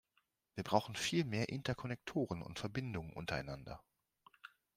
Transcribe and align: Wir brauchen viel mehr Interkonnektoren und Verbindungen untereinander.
Wir 0.55 0.63
brauchen 0.63 0.95
viel 0.95 1.25
mehr 1.25 1.49
Interkonnektoren 1.49 2.41
und 2.41 2.57
Verbindungen 2.57 3.13
untereinander. 3.13 3.83